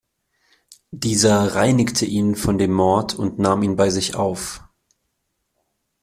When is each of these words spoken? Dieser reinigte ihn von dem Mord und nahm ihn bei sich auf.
Dieser 0.89 1.53
reinigte 1.53 2.05
ihn 2.07 2.35
von 2.35 2.57
dem 2.57 2.73
Mord 2.73 3.13
und 3.13 3.37
nahm 3.37 3.61
ihn 3.61 3.75
bei 3.75 3.91
sich 3.91 4.15
auf. 4.15 4.63